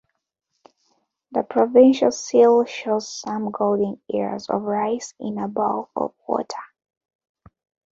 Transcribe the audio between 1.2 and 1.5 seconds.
The